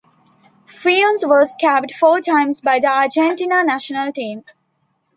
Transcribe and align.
Funes 0.67 1.27
was 1.27 1.53
capped 1.59 1.93
four 1.93 2.21
times 2.21 2.59
by 2.59 2.79
the 2.79 2.87
Argentina 2.87 3.63
National 3.63 4.11
Team. 4.11 4.43